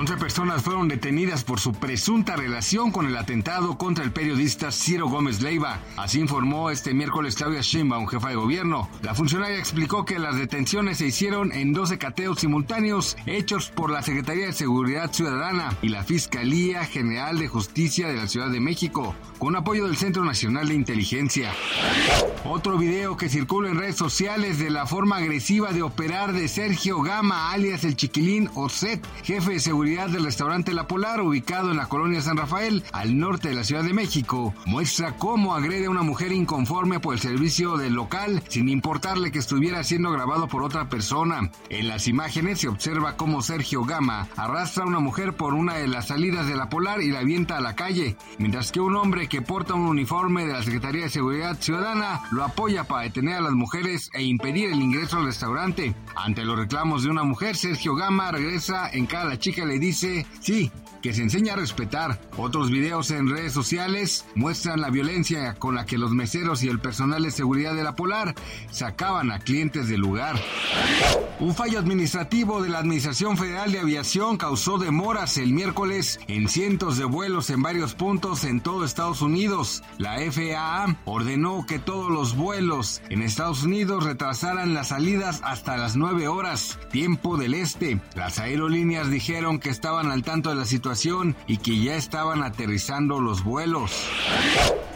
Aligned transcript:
11 0.00 0.16
personas 0.16 0.62
fueron 0.62 0.88
detenidas 0.88 1.44
por 1.44 1.60
su 1.60 1.74
presunta 1.74 2.34
relación 2.34 2.90
con 2.90 3.04
el 3.04 3.18
atentado 3.18 3.76
contra 3.76 4.02
el 4.02 4.12
periodista 4.12 4.72
Ciro 4.72 5.10
Gómez 5.10 5.42
Leiva. 5.42 5.78
Así 5.98 6.20
informó 6.20 6.70
este 6.70 6.94
miércoles 6.94 7.34
Claudia 7.34 7.60
Sheinbaum, 7.60 8.06
jefa 8.06 8.30
de 8.30 8.36
gobierno. 8.36 8.88
La 9.02 9.14
funcionaria 9.14 9.58
explicó 9.58 10.06
que 10.06 10.18
las 10.18 10.36
detenciones 10.36 10.96
se 10.96 11.08
hicieron 11.08 11.52
en 11.52 11.74
12 11.74 11.98
cateos 11.98 12.38
simultáneos 12.38 13.18
hechos 13.26 13.68
por 13.68 13.90
la 13.90 14.00
Secretaría 14.00 14.46
de 14.46 14.54
Seguridad 14.54 15.12
Ciudadana 15.12 15.76
y 15.82 15.90
la 15.90 16.02
Fiscalía 16.02 16.86
General 16.86 17.38
de 17.38 17.48
Justicia 17.48 18.08
de 18.08 18.16
la 18.16 18.26
Ciudad 18.26 18.48
de 18.48 18.60
México, 18.60 19.14
con 19.38 19.54
apoyo 19.54 19.84
del 19.84 19.98
Centro 19.98 20.24
Nacional 20.24 20.68
de 20.68 20.76
Inteligencia. 20.76 21.52
Otro 22.46 22.78
video 22.78 23.18
que 23.18 23.28
circula 23.28 23.68
en 23.68 23.78
redes 23.78 23.96
sociales 23.96 24.58
de 24.58 24.70
la 24.70 24.86
forma 24.86 25.18
agresiva 25.18 25.74
de 25.74 25.82
operar 25.82 26.32
de 26.32 26.48
Sergio 26.48 27.02
Gama, 27.02 27.52
alias 27.52 27.84
el 27.84 27.96
Chiquilín 27.96 28.48
Oset, 28.54 29.06
jefe 29.24 29.52
de 29.52 29.60
seguridad 29.60 29.89
del 29.90 30.22
restaurante 30.22 30.72
La 30.72 30.86
Polar, 30.86 31.20
ubicado 31.20 31.72
en 31.72 31.76
la 31.76 31.88
colonia 31.88 32.20
San 32.20 32.36
Rafael, 32.36 32.84
al 32.92 33.18
norte 33.18 33.48
de 33.48 33.56
la 33.56 33.64
Ciudad 33.64 33.82
de 33.82 33.92
México, 33.92 34.54
muestra 34.64 35.16
cómo 35.16 35.56
agrede 35.56 35.86
a 35.86 35.90
una 35.90 36.04
mujer 36.04 36.30
inconforme 36.30 37.00
por 37.00 37.12
el 37.12 37.20
servicio 37.20 37.76
del 37.76 37.94
local, 37.94 38.40
sin 38.48 38.68
importarle 38.68 39.32
que 39.32 39.40
estuviera 39.40 39.82
siendo 39.82 40.12
grabado 40.12 40.46
por 40.46 40.62
otra 40.62 40.88
persona. 40.88 41.50
En 41.70 41.88
las 41.88 42.06
imágenes 42.06 42.60
se 42.60 42.68
observa 42.68 43.16
cómo 43.16 43.42
Sergio 43.42 43.84
Gama 43.84 44.28
arrastra 44.36 44.84
a 44.84 44.86
una 44.86 45.00
mujer 45.00 45.34
por 45.34 45.54
una 45.54 45.74
de 45.74 45.88
las 45.88 46.06
salidas 46.06 46.46
de 46.46 46.54
La 46.54 46.68
Polar 46.68 47.02
y 47.02 47.10
la 47.10 47.18
avienta 47.18 47.56
a 47.56 47.60
la 47.60 47.74
calle, 47.74 48.16
mientras 48.38 48.70
que 48.70 48.80
un 48.80 48.94
hombre 48.94 49.28
que 49.28 49.42
porta 49.42 49.74
un 49.74 49.88
uniforme 49.88 50.46
de 50.46 50.52
la 50.52 50.62
Secretaría 50.62 51.02
de 51.02 51.10
Seguridad 51.10 51.60
Ciudadana 51.60 52.22
lo 52.30 52.44
apoya 52.44 52.84
para 52.84 53.02
detener 53.02 53.34
a 53.34 53.40
las 53.40 53.54
mujeres 53.54 54.08
e 54.14 54.22
impedir 54.22 54.70
el 54.70 54.80
ingreso 54.80 55.16
al 55.16 55.24
restaurante. 55.24 55.96
Ante 56.14 56.44
los 56.44 56.56
reclamos 56.56 57.02
de 57.02 57.10
una 57.10 57.24
mujer, 57.24 57.56
Sergio 57.56 57.96
Gama 57.96 58.30
regresa 58.30 58.88
en 58.92 59.06
cara 59.06 59.22
a 59.22 59.30
la 59.30 59.38
chica 59.38 59.64
le 59.64 59.79
dice, 59.80 60.26
sí, 60.40 60.70
que 61.02 61.12
se 61.12 61.22
enseña 61.22 61.54
a 61.54 61.56
respetar. 61.56 62.20
Otros 62.36 62.70
videos 62.70 63.10
en 63.10 63.28
redes 63.28 63.52
sociales 63.52 64.26
muestran 64.34 64.80
la 64.80 64.90
violencia 64.90 65.54
con 65.54 65.74
la 65.74 65.86
que 65.86 65.98
los 65.98 66.12
meseros 66.12 66.62
y 66.62 66.68
el 66.68 66.80
personal 66.80 67.22
de 67.22 67.30
seguridad 67.30 67.74
de 67.74 67.84
la 67.84 67.96
Polar 67.96 68.34
sacaban 68.70 69.32
a 69.32 69.38
clientes 69.38 69.88
del 69.88 70.00
lugar. 70.00 70.36
Un 71.38 71.54
fallo 71.54 71.78
administrativo 71.78 72.62
de 72.62 72.68
la 72.68 72.80
Administración 72.80 73.38
Federal 73.38 73.72
de 73.72 73.80
Aviación 73.80 74.36
causó 74.36 74.76
demoras 74.76 75.38
el 75.38 75.52
miércoles 75.52 76.20
en 76.28 76.48
cientos 76.48 76.98
de 76.98 77.04
vuelos 77.04 77.48
en 77.48 77.62
varios 77.62 77.94
puntos 77.94 78.44
en 78.44 78.60
todo 78.60 78.84
Estados 78.84 79.22
Unidos. 79.22 79.82
La 79.96 80.18
FAA 80.30 80.96
ordenó 81.06 81.64
que 81.66 81.78
todos 81.78 82.10
los 82.10 82.36
vuelos 82.36 83.00
en 83.08 83.22
Estados 83.22 83.62
Unidos 83.62 84.04
retrasaran 84.04 84.74
las 84.74 84.88
salidas 84.88 85.40
hasta 85.44 85.78
las 85.78 85.96
9 85.96 86.28
horas, 86.28 86.78
tiempo 86.90 87.38
del 87.38 87.54
este. 87.54 88.00
Las 88.14 88.38
aerolíneas 88.38 89.10
dijeron 89.10 89.60
que 89.60 89.70
estaban 89.70 90.10
al 90.10 90.22
tanto 90.22 90.50
de 90.50 90.56
la 90.56 90.66
situación 90.66 90.89
y 91.46 91.58
que 91.58 91.80
ya 91.80 91.94
estaban 91.94 92.42
aterrizando 92.42 93.20
los 93.20 93.44
vuelos. 93.44 93.92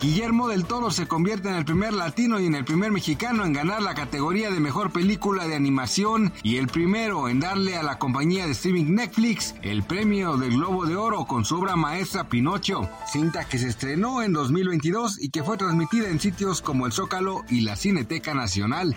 Guillermo 0.00 0.46
del 0.46 0.64
Toro 0.64 0.92
se 0.92 1.08
convierte 1.08 1.48
en 1.48 1.56
el 1.56 1.64
primer 1.64 1.92
latino 1.92 2.38
y 2.38 2.46
en 2.46 2.54
el 2.54 2.64
primer 2.64 2.92
mexicano 2.92 3.44
en 3.44 3.52
ganar 3.52 3.82
la 3.82 3.94
categoría 3.94 4.48
de 4.50 4.60
mejor 4.60 4.92
película 4.92 5.48
de 5.48 5.56
animación 5.56 6.32
y 6.44 6.58
el 6.58 6.68
primero 6.68 7.28
en 7.28 7.40
darle 7.40 7.76
a 7.76 7.82
la 7.82 7.98
compañía 7.98 8.46
de 8.46 8.52
streaming 8.52 8.94
Netflix 8.94 9.56
el 9.62 9.82
premio 9.82 10.36
del 10.36 10.52
Globo 10.52 10.86
de 10.86 10.94
Oro 10.94 11.26
con 11.26 11.44
su 11.44 11.56
obra 11.58 11.74
maestra 11.74 12.28
Pinocho, 12.28 12.88
cinta 13.10 13.44
que 13.48 13.58
se 13.58 13.68
estrenó 13.68 14.22
en 14.22 14.32
2022 14.32 15.20
y 15.20 15.30
que 15.30 15.42
fue 15.42 15.56
transmitida 15.56 16.08
en 16.08 16.20
sitios 16.20 16.62
como 16.62 16.86
el 16.86 16.92
Zócalo 16.92 17.44
y 17.48 17.62
la 17.62 17.74
Cineteca 17.74 18.34
Nacional. 18.34 18.96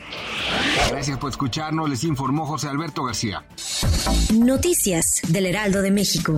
Gracias 0.91 1.17
por 1.17 1.31
escucharnos, 1.31 1.89
les 1.89 2.03
informó 2.03 2.45
José 2.45 2.67
Alberto 2.67 3.03
García. 3.03 3.43
Noticias 4.33 5.21
del 5.29 5.47
Heraldo 5.47 5.81
de 5.81 5.89
México. 5.89 6.37